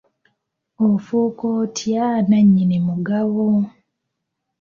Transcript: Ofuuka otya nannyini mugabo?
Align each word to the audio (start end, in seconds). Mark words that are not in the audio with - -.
Ofuuka 0.87 1.45
otya 1.61 2.05
nannyini 2.29 2.77
mugabo? 2.87 3.45